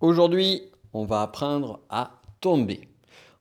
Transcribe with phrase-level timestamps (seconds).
[0.00, 2.88] Aujourd'hui, on va apprendre à tomber.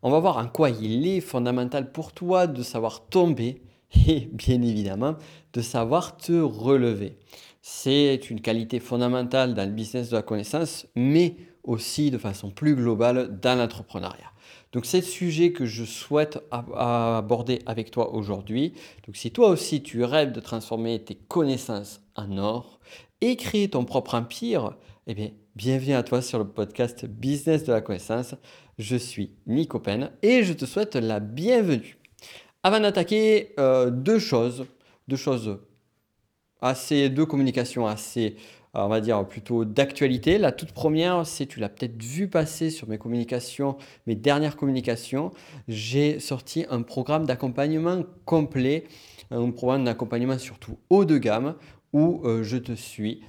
[0.02, 3.62] On va voir en quoi il est fondamental pour toi de savoir tomber
[4.08, 5.18] et bien évidemment
[5.54, 7.20] de savoir te relever.
[7.62, 12.76] C'est une qualité fondamentale dans le business de la connaissance, mais aussi de façon plus
[12.76, 14.32] globale dans l'entrepreneuriat.
[14.72, 18.74] Donc c'est le sujet que je souhaite aborder avec toi aujourd'hui.
[19.06, 22.80] Donc si toi aussi tu rêves de transformer tes connaissances en or
[23.22, 24.76] et créer ton propre empire,
[25.10, 28.36] eh bien bienvenue à toi sur le podcast Business de la connaissance.
[28.78, 31.98] Je suis Nico Pen et je te souhaite la bienvenue.
[32.62, 34.66] Avant d'attaquer, euh, deux choses,
[35.08, 35.60] deux choses
[36.60, 38.36] assez, deux communications assez
[38.76, 40.38] euh, on va dire plutôt d'actualité.
[40.38, 43.78] La toute première, c'est, tu l'as peut-être vu passer sur mes communications,
[44.08, 45.32] mes dernières communications,
[45.70, 48.84] j'ai sorti un programme d'accompagnement complet,
[49.32, 51.56] un programme d'accompagnement surtout haut de gamme,
[51.94, 53.22] où euh, je te suis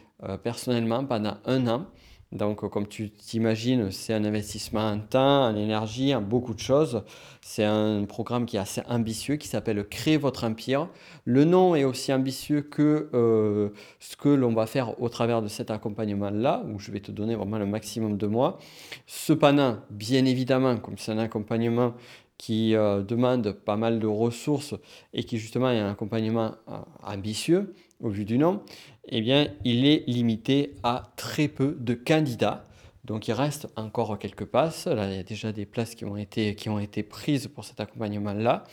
[0.43, 1.87] personnellement pendant un an
[2.31, 7.03] donc, comme tu t'imagines, c'est un investissement en temps, en énergie, en beaucoup de choses.
[7.41, 10.89] C'est un programme qui est assez ambitieux, qui s'appelle Créer votre empire.
[11.25, 15.49] Le nom est aussi ambitieux que euh, ce que l'on va faire au travers de
[15.49, 18.59] cet accompagnement-là, où je vais te donner vraiment le maximum de mois.
[19.07, 21.95] Cependant, bien évidemment, comme c'est un accompagnement
[22.37, 24.75] qui euh, demande pas mal de ressources
[25.15, 28.63] et qui justement est un accompagnement euh, ambitieux au vu du nom,
[29.09, 32.65] eh bien, il est limité à très peu de candidats.
[33.05, 34.87] Donc il reste encore quelques places.
[34.87, 37.65] Là, il y a déjà des places qui ont été, qui ont été prises pour
[37.65, 38.65] cet accompagnement-là.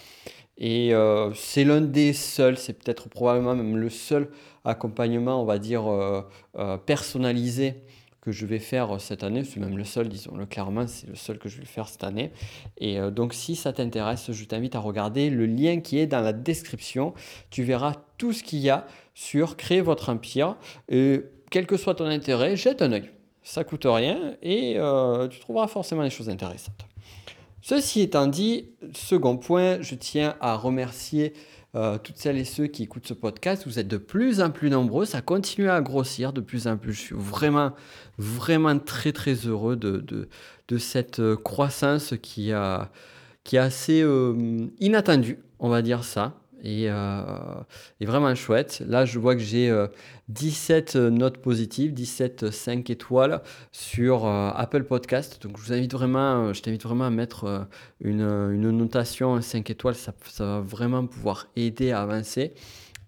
[0.58, 4.30] Et euh, c'est l'un des seuls, c'est peut-être probablement même le seul
[4.64, 5.84] accompagnement, on va dire,
[6.86, 7.84] personnalisé
[8.32, 11.50] je vais faire cette année, c'est même le seul, disons-le clairement, c'est le seul que
[11.50, 12.32] je vais faire cette année.
[12.78, 16.22] Et euh, donc si ça t'intéresse, je t'invite à regarder le lien qui est dans
[16.22, 17.14] la description.
[17.50, 20.56] Tu verras tout ce qu'il y a sur créer votre empire.
[20.90, 23.10] Et quel que soit ton intérêt, jette un œil.
[23.44, 26.86] Ça coûte rien et euh, tu trouveras forcément des choses intéressantes.
[27.62, 31.34] Ceci étant dit, second point, je tiens à remercier
[31.76, 33.64] euh, toutes celles et ceux qui écoutent ce podcast.
[33.66, 36.94] Vous êtes de plus en plus nombreux, ça continue à grossir de plus en plus.
[36.94, 37.74] Je suis vraiment,
[38.18, 40.04] vraiment très, très heureux de,
[40.68, 42.92] de, cette euh, croissance qui, a,
[43.44, 46.34] qui est assez euh, inattendue, on va dire ça
[46.66, 47.22] et, euh,
[48.02, 48.84] vraiment chouette.
[48.88, 49.74] Là, je vois que j'ai
[50.30, 55.42] 17 euh, notes positives, 17 5 étoiles sur euh, Apple Podcast.
[55.44, 57.68] Donc, je vous invite vraiment, je t'invite vraiment à mettre
[58.02, 59.96] une, une, notation 5 étoiles.
[59.96, 62.54] Ça, ça, va vraiment pouvoir aider à avancer.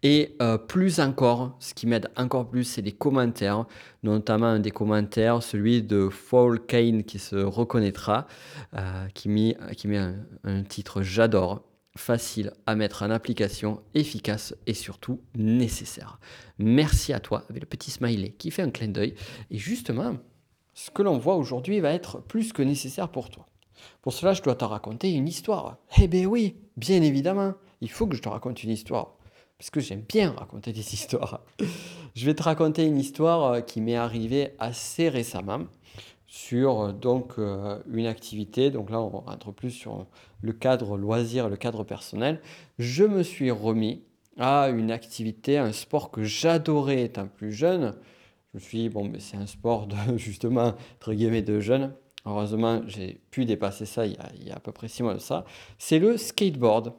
[0.04, 0.38] Et
[0.68, 3.66] plus encore, ce qui m'aide encore plus, c'est les commentaires,
[4.04, 8.28] notamment un des commentaires, celui de Fall Kane qui se reconnaîtra,
[9.16, 10.14] qui met, qui met
[10.44, 11.67] un titre J'adore
[11.98, 16.20] facile à mettre en application, efficace et surtout nécessaire.
[16.58, 19.16] Merci à toi avec le petit smiley qui fait un clin d'œil.
[19.52, 20.16] Et justement,
[20.74, 23.46] ce que l'on voit aujourd'hui va être plus que nécessaire pour toi.
[24.02, 25.78] Pour cela, je dois te raconter une histoire.
[26.00, 29.18] Eh bien oui, bien évidemment, il faut que je te raconte une histoire.
[29.58, 31.42] Parce que j'aime bien raconter des histoires.
[32.16, 35.66] je vais te raconter une histoire qui m'est arrivée assez récemment
[36.28, 38.70] sur euh, donc euh, une activité.
[38.70, 40.06] Donc là, on rentre plus sur
[40.42, 42.42] le cadre loisir, le cadre personnel.
[42.78, 44.04] Je me suis remis
[44.38, 47.96] à une activité, un sport que j'adorais étant plus jeune.
[48.54, 51.94] Je me suis dit, bon, mais c'est un sport de, justement, entre guillemets, de jeunes.
[52.26, 55.02] Heureusement, j'ai pu dépasser ça il y, a, il y a à peu près six
[55.02, 55.46] mois de ça.
[55.78, 56.94] C'est le skateboard.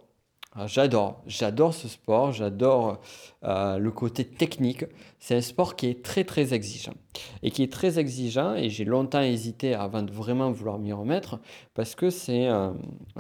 [0.53, 3.00] Ah, j'adore, j'adore ce sport, j'adore
[3.44, 4.84] euh, le côté technique.
[5.20, 6.94] C'est un sport qui est très très exigeant.
[7.42, 11.38] Et qui est très exigeant, et j'ai longtemps hésité avant de vraiment vouloir m'y remettre,
[11.75, 12.75] parce que c'est un,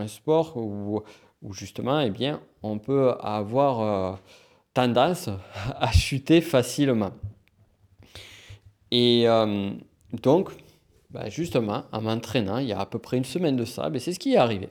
[0.06, 1.02] sport où,
[1.50, 4.16] justement, eh bien, on peut avoir euh,
[4.72, 5.28] tendance
[5.78, 7.12] à chuter facilement.
[8.90, 9.70] Et euh,
[10.22, 10.50] donc,
[11.10, 14.00] bah, justement, en m'entraînant, il y a à peu près une semaine de ça, ben,
[14.00, 14.70] c'est ce qui est arrivé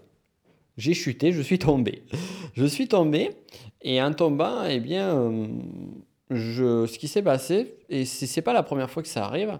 [0.77, 2.03] j'ai chuté, je suis tombé.
[2.53, 3.31] Je suis tombé
[3.81, 5.31] et en tombant, eh bien,
[6.31, 9.59] euh, ce qui s'est passé, et ce n'est pas la première fois que ça arrive,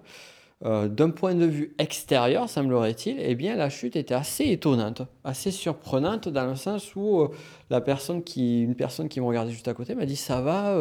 [0.66, 5.52] euh, d'un point de vue extérieur, semblerait-il, eh bien, la chute était assez étonnante, assez
[5.52, 7.30] surprenante dans le sens où euh,
[7.70, 10.76] la personne qui, une personne qui me regardait juste à côté m'a dit ça va,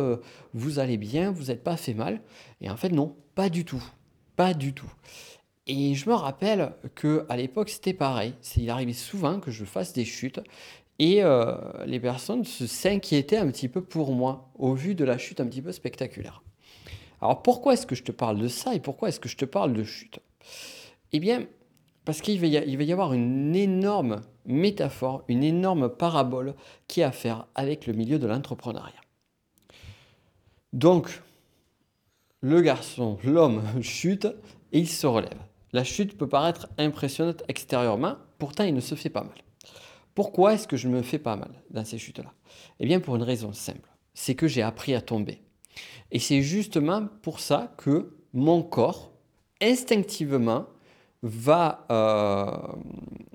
[0.55, 2.21] vous allez bien, vous n'êtes pas fait mal.
[2.63, 3.85] Et en fait, non, pas du tout,
[4.35, 4.91] pas du tout.
[5.67, 8.35] Et je me rappelle que à l'époque c'était pareil.
[8.57, 10.41] Il arrivait souvent que je fasse des chutes
[10.99, 15.41] et euh, les personnes s'inquiétaient un petit peu pour moi au vu de la chute
[15.41, 16.43] un petit peu spectaculaire.
[17.21, 19.45] Alors pourquoi est-ce que je te parle de ça et pourquoi est-ce que je te
[19.45, 20.21] parle de chute?
[21.13, 21.47] Eh bien,
[22.05, 26.55] parce qu'il va, y avoir une énorme métaphore, une énorme parabole
[26.87, 29.01] qui a à faire avec le milieu de l'entrepreneuriat.
[30.73, 31.21] Donc,
[32.41, 34.29] le garçon, l'homme chute
[34.73, 35.39] et il se relève.
[35.77, 39.37] La chute peut paraître impressionnante extérieurement, pourtant il ne se fait pas mal.
[40.15, 42.33] Pourquoi est-ce que je me fais pas mal dans ces chutes-là?
[42.81, 45.43] Eh bien pour une raison simple, c'est que j'ai appris à tomber.
[46.13, 49.13] Et c'est justement pour ça que mon corps,
[49.61, 50.65] instinctivement,
[51.21, 52.57] va, euh,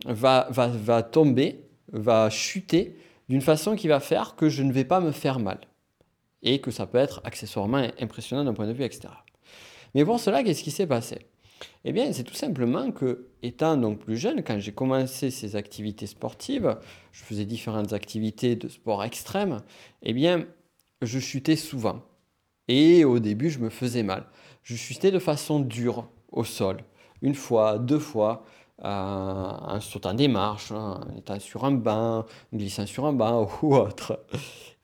[0.07, 2.97] va, va, va tomber, va chuter
[3.29, 5.59] d'une façon qui va faire que je ne vais pas me faire mal.
[6.41, 9.27] Et que ça peut être accessoirement impressionnant d'un point de vue extérieur.
[9.93, 11.27] Mais pour cela, qu'est-ce qui s'est passé?
[11.85, 16.07] Eh bien, c'est tout simplement que, étant donc plus jeune, quand j'ai commencé ces activités
[16.07, 16.77] sportives,
[17.11, 19.61] je faisais différentes activités de sport extrême,
[20.03, 20.45] eh bien,
[21.01, 22.01] je chutais souvent.
[22.67, 24.25] Et au début, je me faisais mal.
[24.63, 26.77] Je chutais de façon dure au sol,
[27.21, 28.45] une fois, deux fois,
[28.83, 33.13] euh, en sautant des marches, hein, en étant sur un banc, en glissant sur un
[33.13, 34.25] banc ou autre.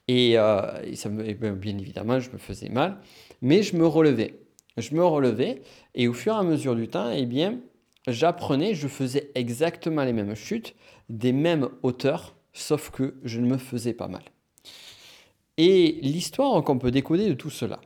[0.07, 2.97] Et, euh, ça ben, bien évidemment, je me faisais mal,
[3.41, 4.46] mais je me relevais.
[4.77, 5.61] Je me relevais
[5.95, 7.59] et au fur et à mesure du temps, eh bien,
[8.07, 10.75] j'apprenais, je faisais exactement les mêmes chutes,
[11.09, 14.23] des mêmes hauteurs, sauf que je ne me faisais pas mal.
[15.57, 17.81] Et l'histoire qu'on peut décoder de tout cela,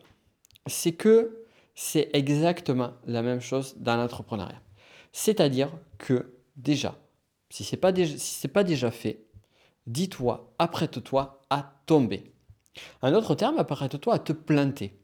[0.68, 4.62] c'est que c'est exactement la même chose dans l'entrepreneuriat.
[5.14, 6.98] C'est-à-dire que déjà,
[7.50, 8.16] si ce n'est pas, déjà,
[8.54, 9.26] pas déjà fait,
[9.88, 12.34] dis-toi, apprête-toi à tomber.
[13.02, 15.00] Un autre terme, apprête-toi à te planter.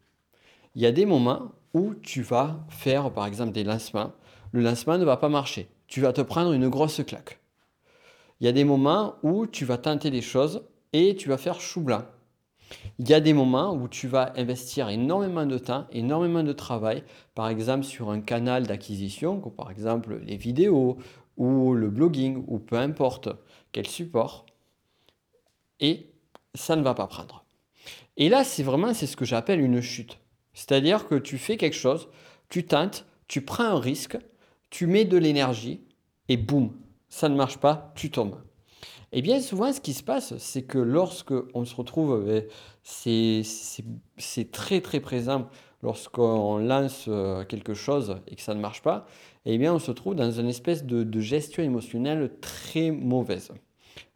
[0.75, 1.53] Il y a des moments
[2.01, 4.11] tu vas faire, par exemple, des lancements.
[4.51, 5.69] Le lancement ne va pas marcher.
[5.87, 7.39] Tu vas te prendre une grosse claque.
[8.39, 10.63] Il y a des moments où tu vas tenter des choses
[10.93, 12.03] et tu vas faire chou blanc.
[12.99, 17.03] Il y a des moments où tu vas investir énormément de temps, énormément de travail,
[17.33, 20.97] par exemple sur un canal d'acquisition, comme par exemple les vidéos
[21.37, 23.29] ou le blogging ou peu importe
[23.71, 24.45] quel support,
[25.79, 26.11] et
[26.55, 27.45] ça ne va pas prendre.
[28.17, 30.19] Et là, c'est vraiment c'est ce que j'appelle une chute.
[30.57, 32.09] C'est-à-dire que tu fais quelque chose,
[32.49, 34.17] tu tentes, tu prends un risque,
[34.71, 35.81] tu mets de l'énergie
[36.29, 36.71] et boum,
[37.09, 38.41] ça ne marche pas, tu tombes.
[39.11, 42.27] Et bien souvent, ce qui se passe, c'est que lorsque on se retrouve,
[42.81, 45.47] c'est très très présent
[45.83, 49.05] lorsqu'on lance euh, quelque chose et que ça ne marche pas,
[49.45, 53.51] eh bien on se trouve dans une espèce de, gestion émotionnelle très mauvaise.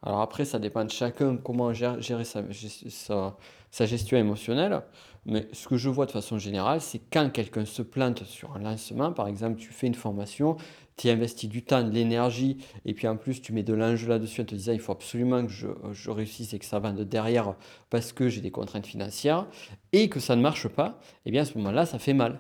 [0.03, 4.81] Alors après, ça dépend de chacun comment gérer sa, gestion émotionnelle.
[5.25, 8.59] Mais ce que je vois de façon générale, c'est quand quelqu'un se plante sur un
[8.59, 10.57] lancement, par exemple, tu fais une formation,
[10.97, 14.41] tu investis du temps, de l'énergie, et puis en plus tu mets de l'enjeu là-dessus
[14.41, 17.55] en te disant il faut absolument que je, réussisse et que ça vende derrière
[17.91, 19.45] parce que j'ai des contraintes financières,
[19.93, 22.39] et que ça ne marche pas, eh bien à ce moment-là, ça fait mal.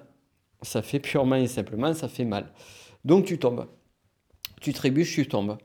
[0.63, 2.51] Ça fait purement et simplement, ça fait mal.
[3.05, 3.67] Donc tu tombes.
[4.59, 5.57] Tu trébuches, tu tombes.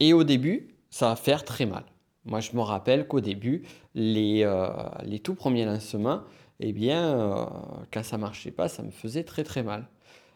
[0.00, 1.84] Et au début, ça va faire très mal.
[2.24, 3.62] Moi, je me rappelle qu'au début,
[3.94, 4.68] les, euh,
[5.04, 6.22] les tout premiers lancements,
[6.60, 7.46] eh bien, euh,
[7.92, 9.88] quand ça marchait pas, ça me faisait très très mal.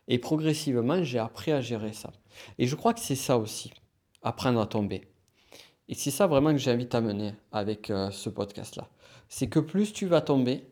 [0.06, 2.12] Et progressivement, j'ai appris à gérer ça.
[2.58, 3.72] Et je crois que c'est ça aussi,
[4.22, 5.08] apprendre à tomber.
[5.88, 8.88] Et c'est ça vraiment que j'invite à mener avec euh, ce podcast-là.
[9.28, 10.64] C'est que plus tu vas tomber,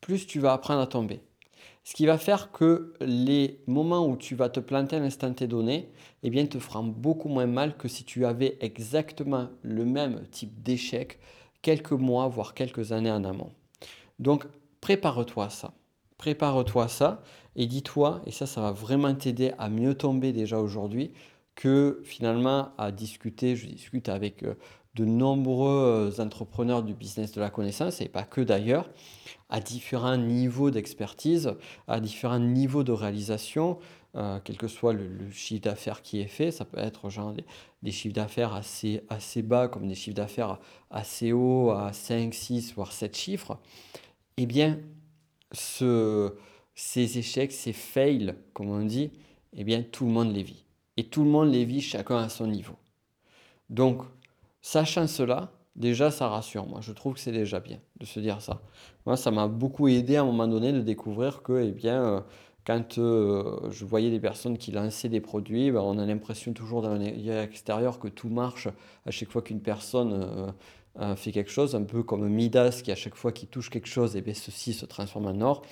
[0.00, 1.20] plus tu vas apprendre à tomber.
[1.82, 5.90] Ce qui va faire que les moments où tu vas te planter à l'instant donné,
[6.22, 10.62] eh bien, te feront beaucoup moins mal que si tu avais exactement le même type
[10.62, 11.18] d'échec
[11.62, 13.52] quelques mois, voire quelques années en amont.
[14.18, 14.46] Donc,
[14.80, 15.72] prépare-toi ça.
[16.18, 17.22] Prépare-toi ça
[17.56, 21.12] et dis-toi, et ça, ça va vraiment t'aider à mieux tomber déjà aujourd'hui,
[21.54, 24.54] que finalement, à discuter, je discute avec euh,
[24.94, 28.90] de nombreux entrepreneurs du business de la connaissance, et pas que d'ailleurs,
[29.48, 31.54] à différents niveaux d'expertise,
[31.86, 33.78] à différents niveaux de réalisation,
[34.16, 37.32] euh, quel que soit le, chiffre d'affaires qui est fait, ça peut être genre
[37.82, 40.58] des, chiffres d'affaires assez, assez bas comme des chiffres d'affaires
[40.90, 43.58] assez hauts, à 5, 6, voire 7 chiffres
[44.36, 44.80] eh bien,
[45.52, 46.34] ce,
[46.74, 49.10] ces échecs, ces fails, comme on dit,
[49.52, 50.64] eh bien, tout le monde les vit.
[50.96, 52.76] Et tout le monde les vit chacun à son niveau.
[53.68, 54.02] Donc,
[54.62, 56.66] sachant cela, déjà, ça rassure.
[56.66, 58.60] Moi, je trouve que c'est déjà bien de se dire ça.
[59.06, 62.20] Moi, ça m'a beaucoup aidé à un moment donné de découvrir que, eh bien, euh,
[62.64, 66.82] quand euh, je voyais des personnes qui lançaient des produits, ben, on a l'impression toujours
[66.82, 68.68] dans l'extérieur que tout marche
[69.06, 70.52] à chaque fois qu'une personne
[71.00, 73.88] euh, fait quelque chose, un peu comme Midas qui à chaque fois qu'il touche quelque
[73.88, 75.62] chose, eh bien ceci se transforme en or.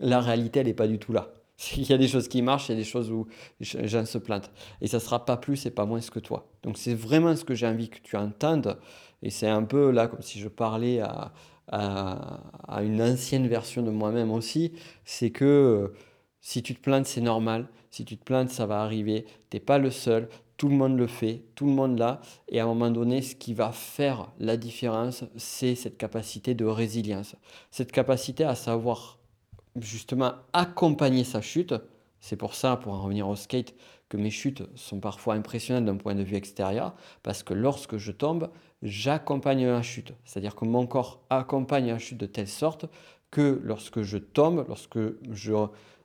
[0.00, 1.37] La réalité, elle n'est pas du tout là.
[1.76, 3.26] Il y a des choses qui marchent, il y a des choses où
[3.60, 4.50] les gens se plantent.
[4.80, 6.48] Et ça ne sera pas plus et pas moins que toi.
[6.62, 8.78] Donc c'est vraiment ce que j'ai envie que tu entendes.
[9.22, 11.32] Et c'est un peu là comme si je parlais à,
[11.66, 14.72] à, à une ancienne version de moi-même aussi.
[15.04, 15.94] C'est que euh,
[16.40, 17.68] si tu te plantes, c'est normal.
[17.90, 19.26] Si tu te plantes, ça va arriver.
[19.50, 20.28] Tu n'es pas le seul.
[20.56, 22.20] Tout le monde le fait, tout le monde l'a.
[22.48, 26.64] Et à un moment donné, ce qui va faire la différence, c'est cette capacité de
[26.64, 27.36] résilience.
[27.70, 29.18] Cette capacité à savoir
[29.80, 31.74] justement accompagner sa chute
[32.20, 33.74] C'est pour ça, pour en revenir au skate,
[34.08, 38.10] que mes chutes sont parfois impressionnantes d'un point de vue extérieur, parce que lorsque je
[38.10, 38.50] tombe,
[38.82, 40.12] j'accompagne la chute.
[40.24, 42.86] C'est-à-dire que mon corps accompagne la chute de telle sorte
[43.30, 44.98] que lorsque je tombe, lorsque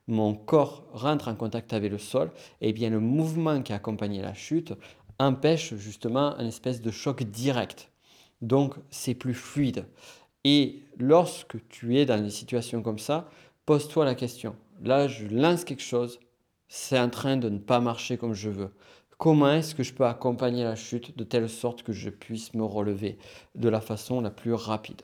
[0.06, 2.30] mon corps rentre en contact avec le sol,
[2.60, 4.74] eh bien le mouvement qui accompagne la chute
[5.18, 7.90] empêche justement un espèce de choc direct.
[8.42, 9.86] Donc c'est plus fluide.
[10.44, 13.30] Et lorsque tu es dans des situations comme ça,
[13.66, 14.56] pose-toi la question.
[14.82, 16.20] Là, je lance quelque chose,
[16.68, 18.74] c'est en train de ne pas marcher comme je veux.
[19.18, 22.64] Comment est-ce que je peux accompagner la chute de telle sorte que je puisse me
[22.64, 23.18] relever
[23.54, 25.02] de la façon la plus rapide?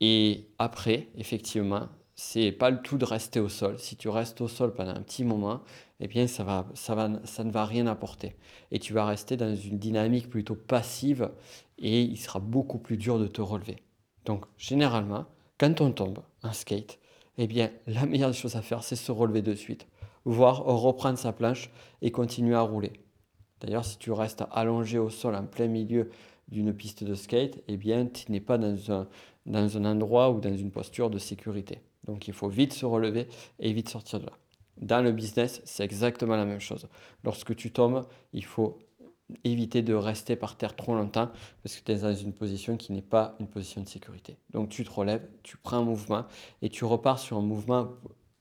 [0.00, 3.78] Et après, effectivement, c'est pas le tout de rester au sol.
[3.78, 5.62] Si tu restes au sol pendant un petit moment,
[6.00, 8.36] eh bien ça, va, ça, va, ça ne va rien apporter.
[8.70, 11.30] Et tu vas rester dans une dynamique plutôt passive
[11.78, 13.76] et il sera beaucoup plus dur de te relever.
[14.24, 15.26] Donc généralement,
[15.58, 16.98] quand on tombe en skate,
[17.38, 19.86] eh bien la meilleure chose à faire, c'est se relever de suite,
[20.24, 21.70] voire reprendre sa planche
[22.02, 22.92] et continuer à rouler.
[23.60, 26.10] D'ailleurs, si tu restes allongé au sol en plein milieu
[26.48, 29.08] d'une piste de skate, eh bien tu n'es pas dans un,
[29.46, 31.80] dans un endroit ou dans une posture de sécurité.
[32.04, 33.28] Donc il faut vite se relever
[33.58, 34.32] et vite sortir de là.
[34.80, 36.88] Dans le business, c'est exactement la même chose.
[37.24, 38.78] Lorsque tu tombes, il faut
[39.44, 41.30] éviter de rester par terre trop longtemps
[41.62, 44.38] parce que tu es dans une position qui n'est pas une position de sécurité.
[44.50, 46.24] Donc tu te relèves, tu prends un mouvement
[46.62, 47.88] et tu repars sur un mouvement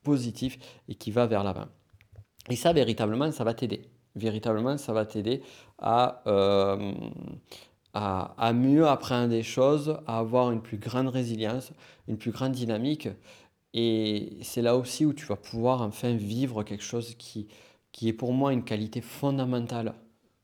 [0.03, 1.67] positif et qui va vers l'avant.
[2.49, 3.81] Et ça, véritablement, ça va t'aider.
[4.15, 5.41] Véritablement, ça va t'aider
[5.77, 6.93] à, euh,
[7.93, 11.71] à, mieux apprendre des choses, à avoir une plus grande résilience,
[12.07, 13.09] une plus grande dynamique.
[13.73, 17.47] Et c'est là aussi où tu vas pouvoir enfin vivre quelque chose qui,
[17.91, 19.93] qui est pour moi une qualité fondamentale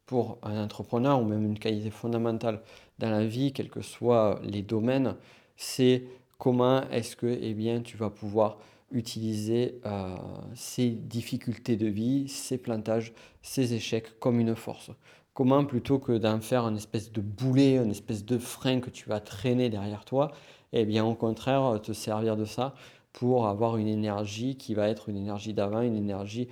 [0.06, 2.62] pour un entrepreneur ou même une qualité fondamentale
[3.00, 5.16] dans la vie, quels que soient les domaines,
[5.58, 6.04] c'est
[6.38, 8.58] comment est-ce que eh bien, tu vas pouvoir
[8.92, 10.16] utiliser euh,
[10.56, 14.92] ces difficultés de vie, ces plantages, ces échecs comme une force.
[15.34, 19.10] Comment, plutôt que d'en faire une espèce de boulet, une espèce de frein que tu
[19.10, 20.32] vas traîner derrière toi,
[20.74, 22.76] eh bien au contraire, te servir de ça
[23.14, 26.50] pour avoir une énergie qui va être une énergie d'avant, une énergie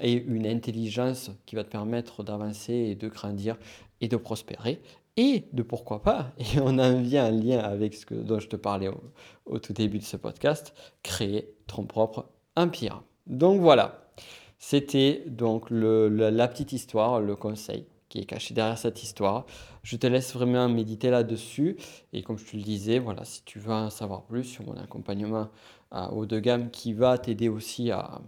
[0.00, 3.56] et une intelligence qui va te permettre d'avancer et de grandir
[4.00, 4.80] et de prospérer
[5.18, 8.56] et de pourquoi pas, et on en vient en lien avec ce dont je te
[8.56, 8.88] parlais
[9.46, 12.26] au, tout début de ce podcast, créer ton propre
[12.56, 13.02] empire.
[13.26, 14.08] Donc voilà,
[14.58, 19.44] c'était donc la petite histoire, le conseil qui est caché derrière cette histoire.
[19.82, 21.76] Je te laisse vraiment méditer là-dessus.
[22.12, 24.76] Et comme je te le disais, voilà, si tu veux en savoir plus sur mon
[24.78, 25.48] accompagnement
[26.12, 28.20] haut de gamme qui va t'aider aussi à,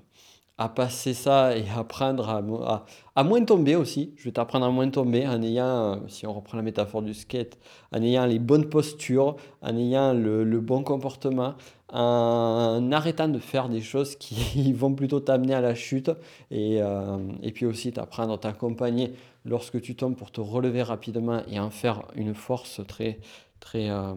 [0.61, 2.85] à passer ça et apprendre à,
[3.17, 4.13] à, moins tomber aussi.
[4.19, 7.59] Je vais t'apprendre à moins tomber en ayant, si on reprend la métaphore du skate,
[7.93, 11.55] en ayant les bonnes postures, en ayant le, bon comportement,
[11.91, 16.11] en arrêtant de faire des choses qui vont plutôt t'amener à la chute
[16.51, 19.15] et, euh, et puis aussi t'apprendre à t'accompagner
[19.47, 23.19] lorsque tu tombes pour te relever rapidement et en faire une force très,
[23.61, 24.13] très, euh,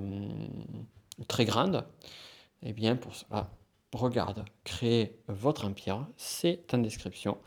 [1.29, 1.85] très grande.
[2.63, 3.47] Et eh bien pour cela,
[3.97, 7.37] regarde, créer votre empire, c'est en description.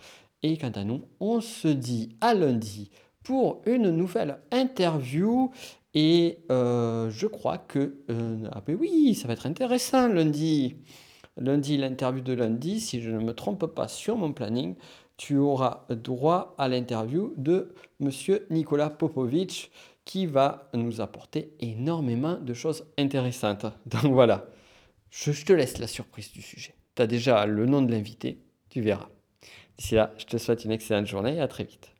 [0.43, 2.91] Et quant à nous, on se dit à lundi
[3.23, 5.50] pour une nouvelle interview.
[5.95, 7.97] Et euh, je crois que...
[8.11, 10.76] Euh, ah ben oui, ça va être intéressant lundi.
[11.38, 14.75] Lundi, l'interview de lundi, si je ne me trompe pas sur mon planning,
[15.17, 19.71] tu auras droit à l'interview de Monsieur Nicolas Popovic
[20.05, 23.67] qui va nous apporter énormément de choses intéressantes.
[23.87, 24.47] Donc voilà.
[25.25, 26.75] Je, te laisse la surprise du sujet.
[26.94, 29.08] Tu as déjà le nom de l'invité, tu verras.
[29.78, 31.96] D'ici là, je te souhaite une excellente journée et à très vite.